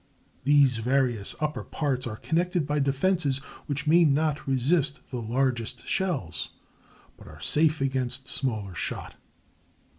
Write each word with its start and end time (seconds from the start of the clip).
These 0.45 0.77
various 0.77 1.35
upper 1.39 1.63
parts 1.63 2.07
are 2.07 2.15
connected 2.17 2.65
by 2.65 2.79
defenses 2.79 3.37
which 3.67 3.85
may 3.85 4.03
not 4.03 4.47
resist 4.47 4.99
the 5.11 5.21
largest 5.21 5.87
shells, 5.87 6.49
but 7.17 7.27
are 7.27 7.39
safe 7.39 7.81
against 7.81 8.27
smaller 8.27 8.73
shot. 8.73 9.13